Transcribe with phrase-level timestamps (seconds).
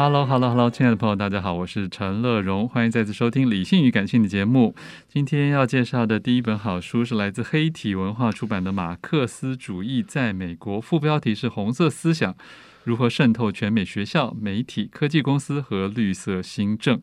[0.00, 4.72] Hello，Hello，Hello，亲爱的朋友，大家好，我是陈乐荣，欢迎再次收听《理性与感性》的节目。
[5.08, 12.36] 今天要介绍的第一本好书是来自黑体文化出版的《马克思主义在美国》，副标题是“红色思想
[12.84, 17.02] 如何渗透全美学校、媒体、科技公司和绿色新政”。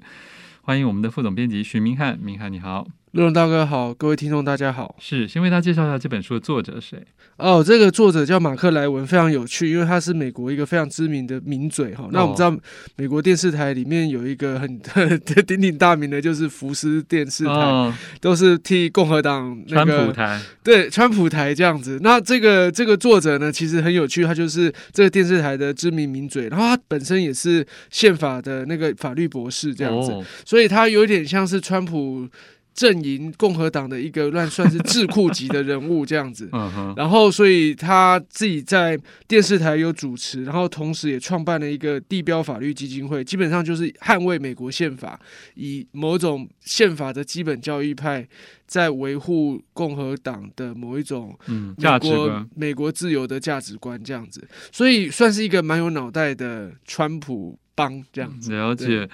[0.63, 2.87] 欢迎我们的副总编辑徐明翰，明翰你好。
[3.15, 4.93] 乐融大哥好，各位听众大家好。
[4.99, 7.01] 是，先为大家介绍一下这本书的作者是谁？
[7.37, 12.03] 哦，这个作者叫马克莱文，非常有趣，因为他是美国一个非常知名的名嘴哈。
[12.03, 12.53] 哦、那我们知道，
[12.97, 14.77] 美国电视台里面有一个很
[15.47, 21.97] 鼎鼎大名的，就是福斯电视台，哦、都是替共和党那个川普台，对，川普台这样子。
[22.01, 32.27] 那这个这个作者呢，其实很有趣，他就是这个电视台的知名名嘴，然后他本身也是宪法的那个法律博士这样子，哦、所以他有点像是川普。
[32.75, 36.49] 阵营共和党的一个乱算是智库级的人物这样子，
[36.97, 38.99] 然后所以他自己在
[39.29, 45.17] 电视台有主持，然后同时也创办了一个地标法律基金会，基本上就是捍卫美国宪法，
[45.55, 48.27] 以某种宪法的基本教义派
[48.67, 51.33] 在维护共和党的某一种
[51.77, 58.51] 美国美国自由的价值观这样子，所以算是一个蛮有脑袋的川普帮这样子。
[58.53, 59.07] 了解。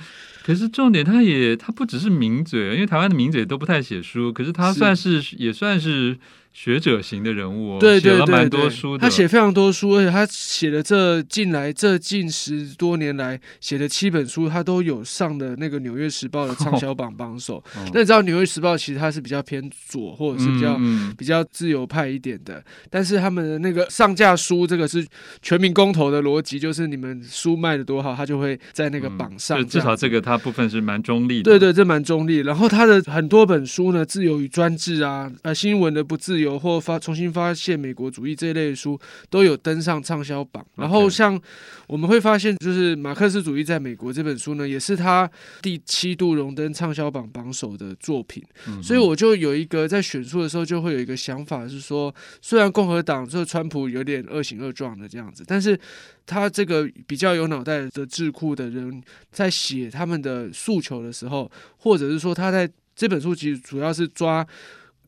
[0.44, 6.18] 可是重点，他也他不只是名嘴，因为台湾的名嘴都不太写书，可是他算是，是也算是。
[6.54, 9.02] 学者型的人物哦，对对对，写了蛮多书的。
[9.02, 17.56] 他写非常多书，而且他写的这近来这近十多年来写的七本书，他都有上的那个《纽约时报》的畅销榜榜首。
[17.78, 25.08] 哦、那你知道《纽约时报》其实它是比较偏左，或者是比较、嗯、比较自由派一点的，但是他们的那个上架书，这个是
[25.42, 29.66] 全民公投的逻辑，就是你们书卖的多好，他就会在那个榜上、嗯。
[29.66, 31.44] 至少这个他部分是蛮中立的。
[31.44, 32.40] 对对，这蛮中立。
[32.40, 36.41] 然后他的很多本书呢，《自由与专制》啊，呃，新闻的不自由。
[36.42, 41.40] 有或发重新发现美国主义这一类的书都有登上畅销榜，然后像
[41.88, 45.30] 我们会发现，就是马克思主义在美国这本书呢，也是他
[45.62, 48.44] 第七度荣登畅销榜榜首的作品。
[48.84, 55.80] 所以我就有一个在选书的时候就会有一个想法是说，虽然共和党这个川普有点恶行恶状的这样子，但是
[56.26, 64.46] 他这个比较有脑袋的智库的人在写他们的诉求的时候，或者是说他在这本书其实主要是抓。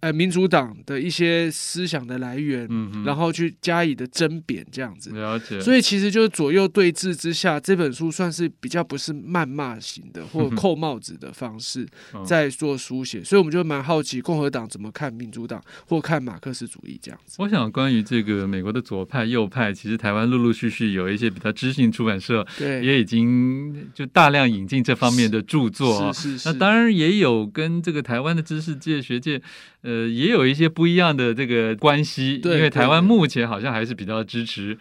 [0.03, 5.11] 呃，民主党的一些思想的来源，嗯、然后去加以的争辩，这样子。
[5.11, 5.57] 了解。
[5.61, 11.87] 所以其实就是左右对峙之下，这本书算是比较不是谩骂型的 或扣帽子的方式
[12.25, 13.19] 在做书写。
[13.19, 17.37] 嗯、所以我们就蛮好奇共和党怎么看民主党或看马克思主义这样子。
[17.39, 26.11] 我想关于这个美国的左派右派，其实台湾陆陆续续有一些比较知性出版社，对，也已经就大量引进这方面的著作。
[26.11, 26.51] 是是是。
[26.51, 29.41] 那当然也有跟这个台湾的知识界学界。
[29.83, 34.77] 呃，也有一些不一样的这个关系，对因为台湾目前好像还是比较支持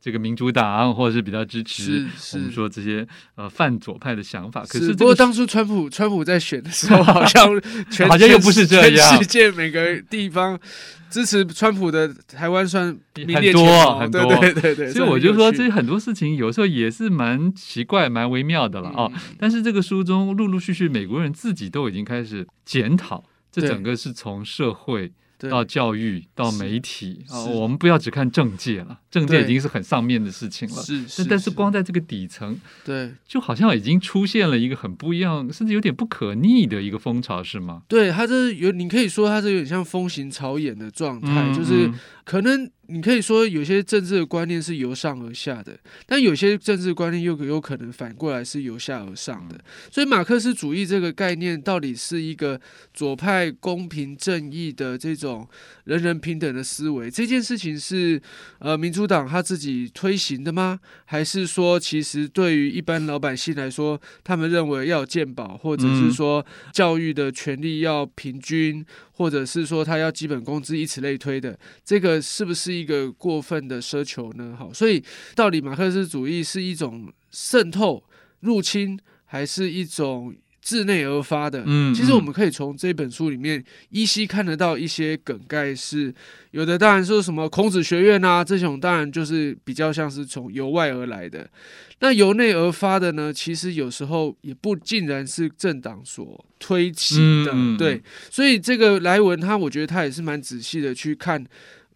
[0.00, 3.06] 这个民主党，或者是比较支持我们说这些
[3.36, 4.62] 呃泛左派的想法。
[4.62, 7.48] 可是、这个，不过当初川普川普在选的时候，好像
[7.90, 10.58] 全好像又不是这样，全世界每个地方
[11.08, 14.90] 支持川普的台湾算很多很多，对对对对。
[14.90, 19.08] 所以我就说，这些很多事情有时候也是蛮奇怪、蛮微妙的了啊。
[19.14, 23.22] 嗯、但是这个书中陆陆续续，美国人自己都已经开始检讨。
[23.52, 25.12] 这整个是从社会
[25.50, 30.80] 到教育到媒体啊，我们不要只看政界了，政界已经是很上面的事情了。
[30.80, 37.82] 是是，但是光在这个底层，对，就好像已经出现了一个很不一样，甚至有点不可逆的一个风潮，是吗？
[37.88, 41.90] 对，它这有，你可以说它这有点像风行草偃的状态，就是
[42.24, 49.58] 可能你可以说有些政治的观念是由上而下的，但有些政治观念又有可能反过来是由下而上的。
[49.90, 52.60] 所以马克思主义这个概念到底是一个
[52.92, 55.48] 左派公平正义的这种
[55.84, 58.20] 人人平等的思维，这件事情是
[58.58, 60.78] 呃民主党他自己推行的吗？
[61.04, 68.84] 还是说其实对于一般老百姓来说，他们认为要有健保，或者是说教育的权利要平均？
[69.12, 74.56] 或者是说他要基本工资，以此类推的，这个是不是一个过分的奢求呢？
[74.58, 75.02] 好，所以
[75.34, 78.02] 到底马克思主义是一种渗透、
[78.40, 81.62] 入侵，还是一种自内而发的？
[81.66, 86.14] 嗯，其实我们可以从这本书里面依稀看得到一些梗概，是
[86.52, 86.78] 有的。
[86.78, 91.50] 当然说什么孔子学院啊，这种当然就是比较像是从由外而来的。
[91.98, 93.32] 那由内而发的呢？
[93.32, 98.00] 其实有时候也不尽然是政党所推起的，嗯、对。
[98.30, 101.44] 所以这个莱文他，我觉得他也是蛮仔细的去看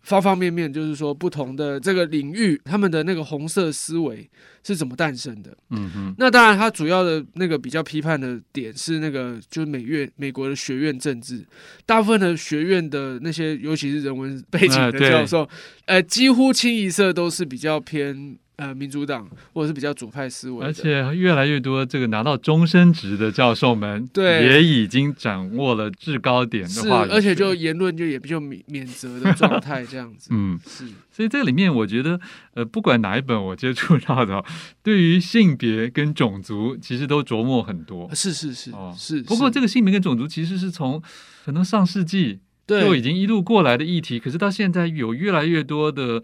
[0.07, 4.31] 方方面面，就是说不同的这个领域，他们的那个红色思维
[4.63, 5.51] 是怎么诞生的。
[5.71, 6.15] 嗯哼。
[6.17, 11.45] 那当然，他主要的那个比较批判的点是那个，就是美院美国的学院政治，
[11.85, 15.41] 大部分的学院的那些，尤其是人文背景的教授，
[15.87, 18.39] 呃，呃，几乎清一色都是比较偏。
[18.57, 30.31] 呃，民主党或者是比较主派思维，而且越来越多这个拿到终身职的教授们， 对，也已经掌握了制高点的话语，而且就言论就也比较免免责的状 态这样子。
[30.33, 30.87] 嗯，是。
[31.13, 32.19] 所以这里面我觉得，
[32.55, 34.43] 呃，不管哪一本我接触到的，
[34.83, 38.11] 对于性别跟种族其实都琢磨很多。
[38.15, 39.23] 是是是，哦，是。
[39.23, 41.03] 不过这个性别跟种族其实是从
[41.45, 46.23] 可能上世纪就已经一路过来的议题，可是到现在有越来越多的。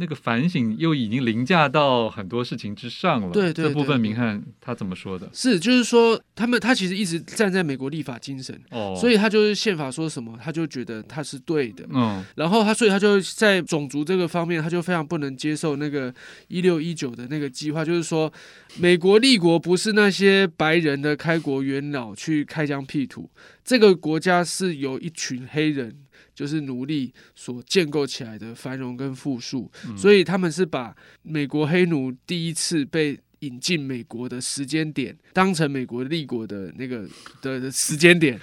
[0.00, 3.30] 那个反省又已经凌驾到很多事情之上了。
[3.32, 5.28] 对，对，对，这部分明翰他怎么说的？
[5.32, 11.84] 是，就是说他们他其实一直站在美国立法精神，哦，所以他就是宪法说什么，他就觉得他是对的。
[11.90, 16.14] 嗯，然后他所以他就在种族这个方面，他就非常不能接受那个
[16.46, 18.32] 一六一九的那个计划，就是说
[18.78, 23.28] 美国立国不是那些白人的开国元老去开疆辟土，
[23.64, 25.96] 这个国家是由一群黑人。
[26.38, 30.94] 就是奴隶所建构起来的繁荣跟富庶，嗯，所以他们是把
[31.24, 37.04] 美国黑奴第一次被引进美国的时间点当成美国立国的那个
[37.42, 38.40] 的时间点，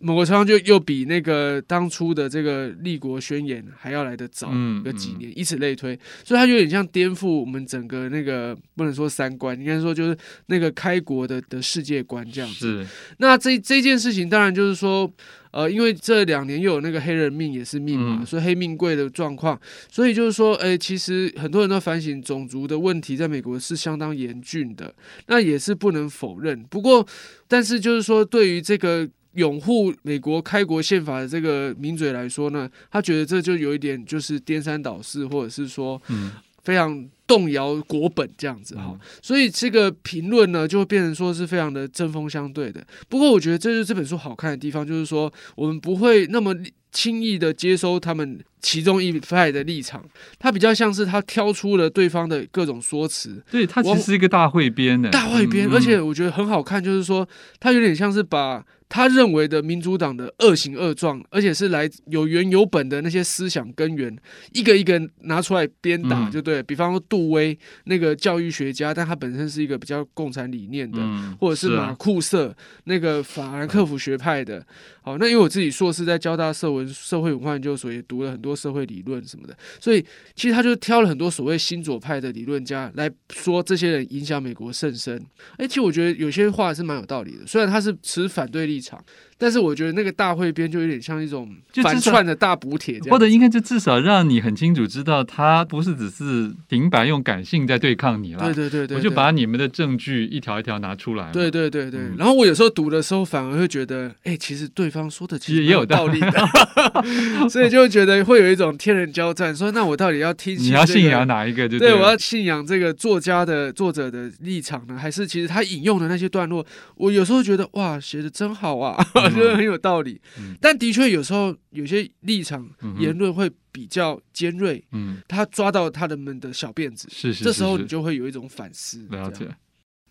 [0.00, 4.50] 某个程度就又比那个当初的这个立国宣言还要来得早
[4.82, 12.84] 个几年，以此类推，所以它有点像颠覆我们整个那个不能说三观，应该说就是那个开国的的世界观这样子。
[13.18, 15.08] 那这这件事情当然就是说。
[15.56, 19.58] 呃，因为这两年又有那个黑人命也是命嘛，所以黑命贵的状况，
[19.90, 24.94] 所以就是说，哎，其实很多人都反省种族的问题，在美国是相当严峻的，
[25.28, 26.62] 那也是不能否认。
[26.64, 27.06] 不过，
[27.48, 36.32] 但是就是说，对于这个拥护美国开国宪法的这个名嘴来说呢，他觉得这就有一点就是颠三倒四，或者是说，嗯，
[36.64, 37.08] 非常。
[37.26, 42.86] 动摇国本这样子哈，嗯，所以这个评论呢，就会变成说是非常的针锋相对的。
[43.08, 46.54] 不过我觉得这就是这本书好看的地方，就是说我们不会那么
[46.92, 50.04] 轻易的接收他们其中一派的立场，
[50.38, 57.28] 他比较像是他挑出了对方的各种说辞，对，他其实是一个大汇编的大汇编，而且我觉得很好看，就是说
[57.60, 58.64] 他有点像是把。
[58.88, 64.16] 他认为的民主党的恶行恶状，而且是来有原有本的那些思想根源，
[64.52, 66.62] 一个一个拿出来鞭打，就对。
[66.62, 71.00] 比方说杜威那个教育学家，但他本身是一个比较共产理念的，
[71.40, 74.64] 或者是马库瑟那个法兰克福学派的。
[75.02, 85.22] 好，那因为我自己硕士在交大社文社会文化研究所也读了很多社会理论什么的，所以其实他就挑了很多所谓新左派的理论家来说，这些人影响美国甚深。
[85.58, 89.04] 哎，其实我觉得有些话是蛮有道理的，虽然他是持反对立场。
[89.38, 98.40] 但是我觉得那个大汇编就有点像一种反串的大补帖，或者应该就至少让你很清楚知道，他不是只是平白用感性在对抗你了。
[98.40, 101.30] 对对对对，我就把你们的证据一条一条拿出来。
[101.32, 106.48] 对对对对，然后我有时候读的时候反而会觉得，哎，其实对方说的其实也有道理的，
[107.50, 111.68] 所以就觉得会有一种天人交战，说那我到底要听你要信仰哪一个？
[111.68, 116.64] 就对，我要信仰这个作家的作者的立场呢，还是其实他引用的那些段落，
[116.96, 118.96] 我有时候觉得哇，写的真好啊。
[119.26, 122.68] 我觉得很有道理，嗯、但的确有时候有些立场
[122.98, 129.06] 言论会比较尖锐，嗯，他抓到他人们的小辫子，是，是，是，这时候你就会有一种反思。
[129.10, 129.46] 了解，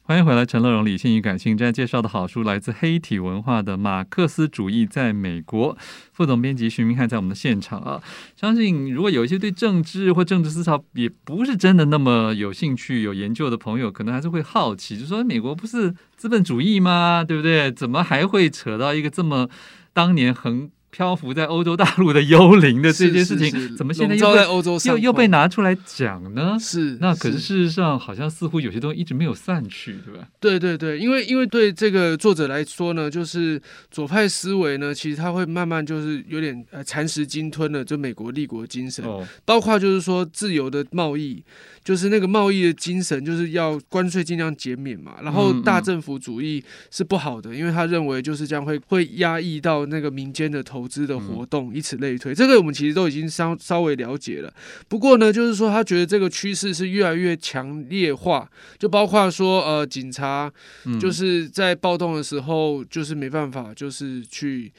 [0.08, 5.76] 欢迎回来，陈乐融理性与感性，正在介绍的好书来自黑体文化的《马克思主义在美国》，
[6.14, 8.00] 副总编辑徐明翰在我们的现场啊。
[8.36, 17.26] 相信如果有一些对政治或政治思潮也不是真的那么有兴趣、有研究的朋友，可能还是会好奇，就说美国不是资本主义吗？
[17.28, 17.72] 对不对？
[17.72, 19.50] 怎么还会扯到一个这么
[19.92, 26.56] 当年很漂浮在欧洲大陆的幽灵的这件事情，怎么现在又在欧洲又又被拿出来讲呢？
[26.58, 30.26] 是，那可是事实上，好像似乎有些东西一直没有散去，对吧？
[30.40, 33.62] 对对对，因为因为对这个作者来说呢，就是
[33.92, 41.44] 左派思维呢，其实他会慢慢就是有点呃蚕食鲸吞了，就美国立国精神，哦、包括就是说自由的贸易。
[41.84, 52.34] 就是那个贸易的精神，就是要关税尽量减免嘛，然后大政府主义是不好的，因为他认为就是这样会会压抑到那个民间的投资的活动，以此类推。
[52.34, 54.54] 这个我们其实都已经稍稍微了解了。
[54.88, 60.52] 不过呢，就是说他觉得这个趋势是越来越强烈化，就包括说呃，警察
[61.00, 64.72] 就是在暴动的时候，就是没办法，就是去。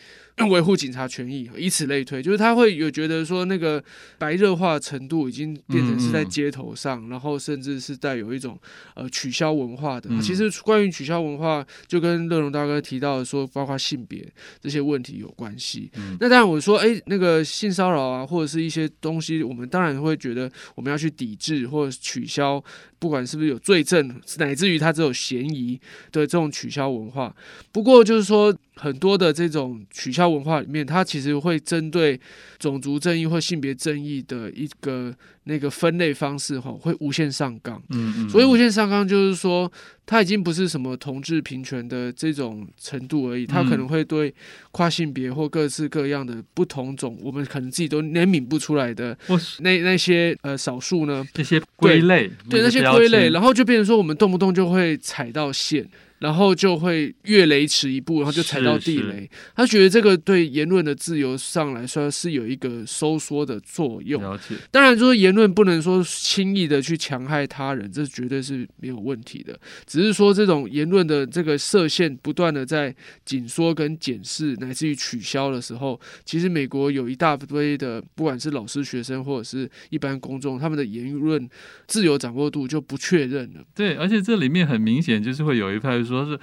[0.51, 3.83] 维护警察权益，以此类推，就是他会有觉得说，那个
[4.19, 8.59] 白热化程度已经变成是在街头上，嗯嗯，然后甚至是带有一种
[8.95, 10.11] 呃取消文化的。
[10.13, 15.91] 嗯、其实关于取消文化，就跟乐荣大哥提到的说，包括性别这些问题有关系。
[15.97, 22.63] 嗯、那当然我说，哎，那个性骚扰啊，或者是一些东西，我们当然会觉得我们要去抵制或者取消。
[22.99, 25.79] 不管是不是有罪证，乃至于他只有嫌疑
[26.11, 27.35] 的这种取消文化。
[27.71, 32.19] 不过就是说，很多的这种取消文化里面，它其实会针对
[32.59, 35.15] 种族正义或性别正义的一个
[35.45, 37.81] 那个分类方式，哈，会无限上纲。
[37.91, 38.29] 嗯嗯。
[38.31, 39.71] 所以无限上纲就是说，
[40.07, 44.35] 它已经不是什么同志平权的这种程度而已，它可能会对
[44.73, 49.17] 跨性别或各式各样的不同种，我们可能自己都怜悯不出来的
[49.61, 52.87] 那那些呃少数呢，这些归类，对那些。
[52.87, 55.85] 归类，然后就变成说，我们动不动就会踩到线。
[56.19, 59.29] 然后就会越雷池一步，然后就踩到地雷。
[59.55, 64.23] 他觉得这个对言论的自由上来说是有一个收缩的作用。
[64.23, 64.55] 了解。
[64.71, 69.59] 当然说言论不能说轻易的去强害他人，这绝对是没有问题的。
[69.87, 72.95] 只是说这种言论的这个射线不断的在
[73.27, 81.47] 紧缩跟检视，乃至于取消的时候，其实美国有一大堆的，不管是老师、学生或者是一般公众，他们的言论
[81.87, 83.63] 自由掌握度就不确认了。
[83.75, 86.06] 对，而且这里面很明显就是会有一派。
[86.07, 86.39] 说是，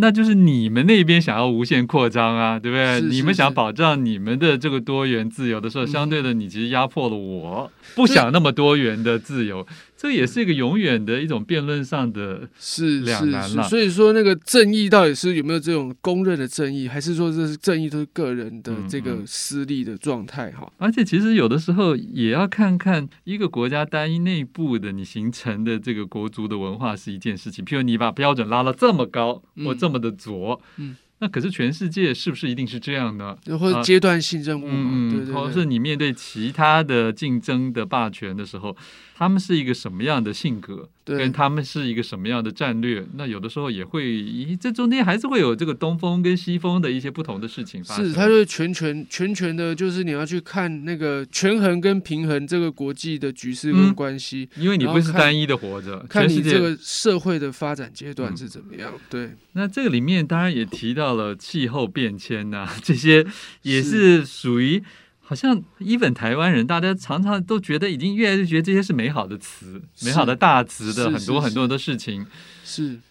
[0.00, 3.00] 那就是你们那边想要无限扩张啊，对不对？
[3.00, 9.66] 是是是，你们想保障你们的这个多元自由的时候，相对的，你其实压迫了我，不想那么多元的自由。
[10.00, 13.64] 这也是一个永远的一种辩论上的是两难了。
[13.64, 20.52] 所以说，那个正义到底是有没有这种公认的正义，还是说这是正义都是个人的这个私利的状态？
[20.52, 27.64] 哈、嗯嗯，而且其实有的时候也要看看一个国家单一内部的你形成的这个国族的文化是一件事情。
[27.64, 30.90] 譬如你把标准拉到这么高，或这么的左，嗯。
[30.90, 33.36] 嗯那可是全世界是不是一定是这样呢？
[33.58, 38.76] 或者阶段性任务嘛，嗯，对对对，或者是你面对其他的竞争的霸权的时候，
[39.18, 40.88] 他们是一个什么样的性格？
[41.04, 43.04] 跟他们是一个什么样的战略？
[43.16, 48.06] 那有的时候也会，咦，这中间还是会有这个东风跟西风的一些不同的事情发生。
[48.06, 58.92] 是，它就是全权全权的，就是你要去看那个权衡跟平衡这个国际的局势跟关系，嗯，因为你不是单一的活着，看你这个社会的发展阶段是怎么样。
[58.94, 63.26] 嗯、对，那这个里面当然也提到了气候变迁呐、啊，这些
[63.62, 64.84] 也是属于。
[65.28, 72.22] 好像 even 台湾人，大家常常都觉得已经越来越觉得这些是美好的词，美好的大词的很多很多的事情。
[72.22, 72.28] 是。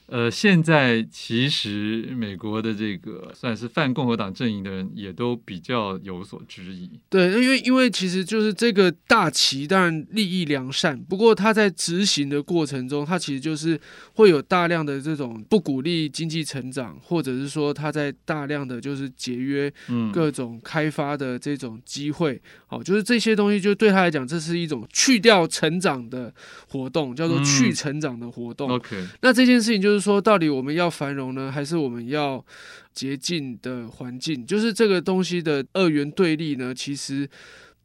[0.07, 6.89] 呃，现在其实美国的这个算是泛共和党阵营的人也都比较有所质疑。
[7.09, 13.77] 对，因为因为其实就是这个大旗当然利益良善，不过他在执行的过程中，他其实就是
[14.13, 19.69] 会有大量的这种不鼓励经济成长，或者是说他在大量的就是节约
[20.13, 22.41] 各种开发的这种机会。
[22.67, 26.33] 好、嗯，就是这些东西就对他来讲，这是一种去掉成长的
[26.69, 28.69] 活动，叫做去成长的活动。
[28.69, 29.87] 嗯、OK，那这件事情就是。
[29.87, 32.45] 就是说，到底我们要繁荣呢，还是我们要
[32.93, 34.45] 洁净的环境？
[34.45, 37.25] 就是这个东西的二元对立呢，其实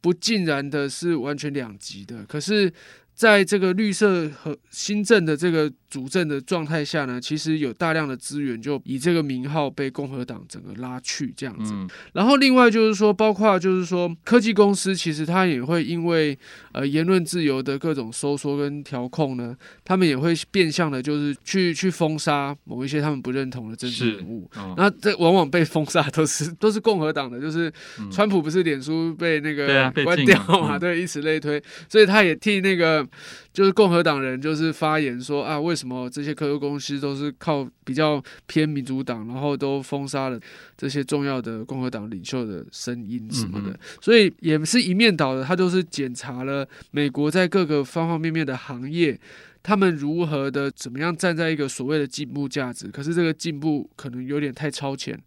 [0.01, 2.25] 不尽然的是完全两极的。
[2.25, 2.69] 可是，
[3.13, 5.71] 在这个绿色和新政的这个。
[5.93, 11.71] 主政的状态下呢，其实有大量的资源就以这个名号被共和党整个拉去这样子。
[11.71, 16.35] 嗯、然后另外就是说，包括就是说科技公司，其实它也会因为
[16.71, 19.55] 呃言论自由的各种收缩跟调控呢，
[19.85, 24.49] 他们也会变相的，就是去去封杀某一些他们不认同的政治人物。
[24.55, 27.71] 哦、那这往往被封杀都是 都是共和党的，就是
[28.11, 30.79] 川普不是脸书被那个关掉嘛？
[30.79, 33.02] 对，以此类推，所以他也替那个
[33.51, 36.09] 就是共和党人就是发言说啊，为什么？
[36.09, 40.39] 这些科技公司都是靠比较偏民主党，然后都封杀了
[40.77, 45.43] 这些重要的共和党领袖的声音什么的，嗯、所以也是一面倒的。
[45.43, 49.19] 他就是检查了美国在各个方方面面的行业，
[49.61, 55.17] 他们如何的怎么样站在一个所谓的进步价值，可是这个进步可能有点太超前，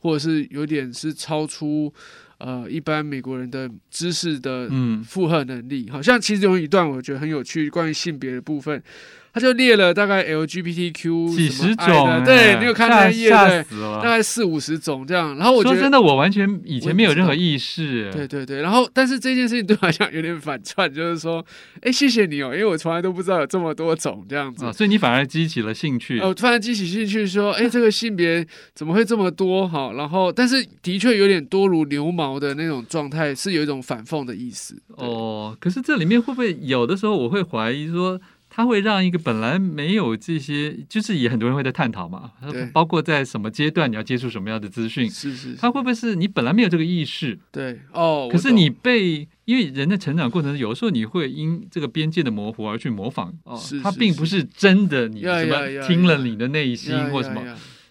[0.00, 1.92] 或者是有点是超出
[2.38, 4.68] 呃一般美国人的知识的
[5.04, 5.88] 负荷能力。
[5.90, 8.82] 好像其实有一段我觉得很有趣，关于性别的部分。
[9.36, 13.62] 他就列了大概 LGBTQ 几十种，欸，对，你有看那页对，
[14.02, 15.36] 大概四五十种这样。
[15.36, 18.10] 然后我觉得说真的，我完全以前没有任何意识。
[18.10, 21.44] 对对对，然后但是这件事情对我来讲有点反串，就是说，
[21.82, 26.18] 哎，谢谢你哦，因为我从来都不知道有这么多种这样子，哦，所以你反而激起了兴趣。
[26.20, 28.42] 哦，突然激起兴趣，说，哎，这个性别
[28.74, 29.68] 怎么会这么多？
[29.68, 34.74] 哈，然后但是的确有点多如牛毛的那种状态，是有一种反讽的意思。
[34.96, 38.18] 哦，可是这里面会不会有的时候我会怀疑说？
[38.56, 42.30] 它会让一个本来没有这些，就是也很多人会在探讨嘛，
[42.72, 47.38] 包括在什么阶段你要接触什么样的资讯，是是，是，它会不会是你本来没有这个意识？
[47.52, 57.42] 对，哦，可是你被，因为人的成长过程中，有时候你会因这个边界的模糊而去模仿，哦，它并不是真的，你什么听了你的内心或什么，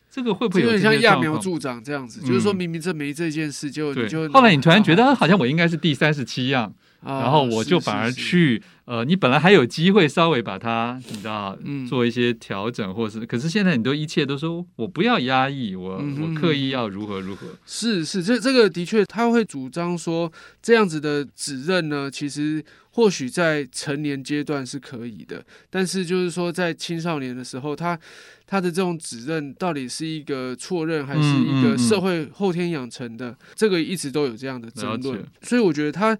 [0.10, 2.22] 这个会不会有点像揠苗助长这样子？
[2.22, 6.74] 就是说明明这没这件事，就就后来你突然觉得好像我应该是第三十七样。
[7.04, 11.56] 然后我就反而去，呃，你本来还有机会稍微把它，你知道，
[11.88, 17.48] 做一些调整，或是，可是现在你都一切都说我不要压抑，我我刻意要如何如何。
[17.66, 20.32] 是是，这这个的确他会主张说
[20.64, 28.00] 这样子的指认呢，其实或许在成年阶段是可以的，但是就是说在青少年的时候，他
[28.48, 36.18] 他的这种指认到底是一个错认还是一个社会后天养成的，这个一直都有这样的争论，所以我觉得他。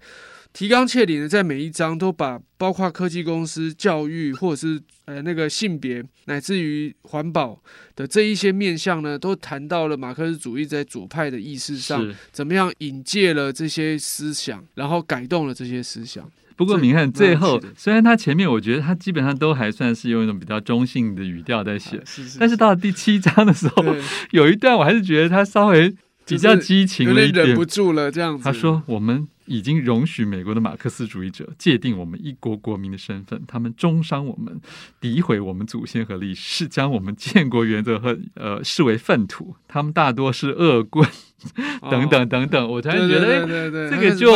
[0.56, 7.60] 提纲挈领的，在每一章都把包括科技公司、教育，或者是呃那个性别，乃至于环保
[7.94, 16.26] 的这一些面向呢，都谈到了马克思主义在左派的意识上怎么样引介了这些思想，然后改动了这些思想。
[16.56, 22.02] 不过你看最后，虽然他前面我觉得他基本上都还算是用一种比较中性的语调在写，
[22.40, 23.84] 但是到了第七章的时候，
[24.32, 25.94] 有一段我还是觉得他稍微
[26.24, 28.42] 比较激情了一点，忍不住了这样子。
[28.42, 29.28] 他说我们。
[29.46, 34.60] 已经容许美国的马克思主义者界定我们一国国民的身份，他们中伤我们，
[35.00, 41.08] 诋毁我们祖先和历史，将我们建国原则和呃视为粪土，他们大多是恶棍。
[41.90, 44.32] 等等等等，我突然觉得，哎，这个就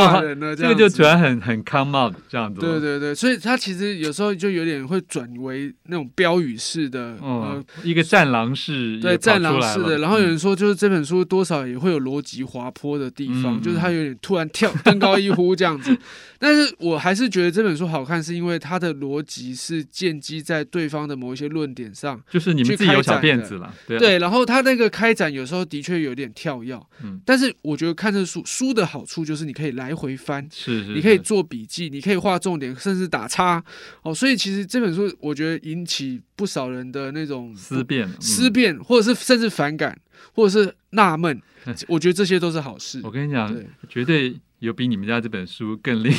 [0.54, 2.60] 这个就突然很很 come out 这样子。
[2.60, 9.98] 对对对，所以他其实有时候就有点会转为那种标语式的，呃，一个战狼式，对，战狼式的。
[9.98, 15.96] 然后有人说，就是这本书多少也会有逻辑滑坡的地方，就是他有点突然跳登高一呼这样子。
[16.38, 24.18] 但是我还是觉得这本书好看，是因为它的逻辑是建基在对方的某一些论点上，就是你们自己有小辫子了，对，对。
[24.18, 27.20] 然后他那个开展有时候的确有点跳跃，嗯。
[27.24, 33.62] 但是我觉得看这书书的好处就是你可以来回翻，是，是，是，你可以做笔记，你可以画重点，甚至打叉。
[34.02, 39.98] 哦，所以其实这本书我觉得引起不少人的那种思辨、思辨，或者是甚至反感，
[40.32, 41.40] 或者是纳闷。
[41.88, 43.00] 我觉得这些都是好事。
[43.04, 43.54] 我跟你讲，
[43.88, 44.34] 绝对。
[44.60, 46.12] 有比你们家这本书更令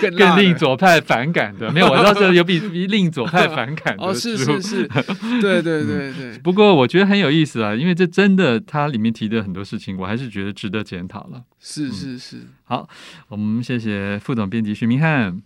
[0.00, 1.86] 更更令左派反感的没有？
[1.86, 4.08] 我知道是有比比令左派反感的书。
[4.10, 4.88] 哦，是是是，
[5.40, 6.40] 对对对对、嗯。
[6.42, 11.42] 不过我觉得很有意思啊，因为这真的，它里面提的很多事情，我还是觉得值得检讨了。
[11.60, 12.48] 是是是、嗯。
[12.64, 12.88] 好，
[13.28, 15.40] 我们谢谢副总编辑徐明翰。